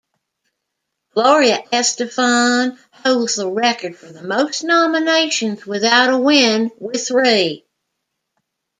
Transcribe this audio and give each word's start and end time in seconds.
Gloria 1.13 1.59
Estefan 1.71 2.75
holds 2.91 3.35
the 3.35 3.47
record 3.47 3.95
for 3.95 4.07
the 4.07 4.23
most 4.23 4.63
nominations 4.63 5.63
without 5.63 6.09
a 6.11 6.17
win, 6.17 6.71
with 6.79 7.07
three. 7.07 7.67